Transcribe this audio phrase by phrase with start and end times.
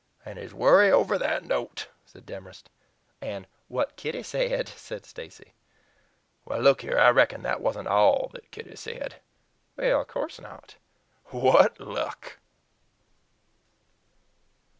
[0.25, 2.71] "And his worry over that note?" said Demorest.
[3.21, 5.53] "And 'what Kitty said,'" said Stacy.
[6.47, 6.97] "Look here!
[6.97, 9.21] I reckon that wasn't ALL that Kitty said."
[9.77, 10.73] "Of course not."
[11.25, 12.39] "What luck!"